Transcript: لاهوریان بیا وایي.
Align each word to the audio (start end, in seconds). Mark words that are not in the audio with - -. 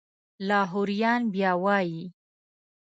لاهوریان 0.47 1.21
بیا 1.33 1.51
وایي. 1.63 2.01